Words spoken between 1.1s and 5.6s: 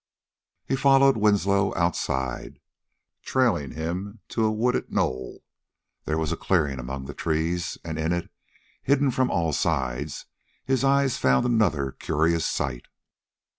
Winslow outside, trailing him toward a wooded knoll.